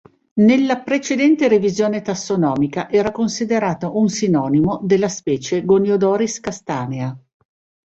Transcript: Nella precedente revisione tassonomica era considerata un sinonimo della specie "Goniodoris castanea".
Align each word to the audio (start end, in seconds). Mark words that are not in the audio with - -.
Nella 0.41 0.79
precedente 0.81 1.47
revisione 1.47 2.01
tassonomica 2.01 2.89
era 2.89 3.11
considerata 3.11 3.91
un 3.91 4.09
sinonimo 4.09 4.79
della 4.81 5.07
specie 5.09 5.63
"Goniodoris 5.63 6.39
castanea". 6.39 7.15